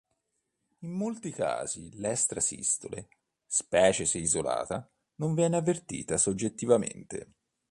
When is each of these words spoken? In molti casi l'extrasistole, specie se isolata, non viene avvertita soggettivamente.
In 0.79 0.89
molti 0.93 1.29
casi 1.29 1.91
l'extrasistole, 1.99 3.07
specie 3.45 4.07
se 4.07 4.17
isolata, 4.17 4.89
non 5.17 5.35
viene 5.35 5.57
avvertita 5.57 6.17
soggettivamente. 6.17 7.33